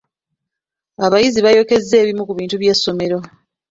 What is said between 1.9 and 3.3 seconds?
ebimu ku bintu by’essomero.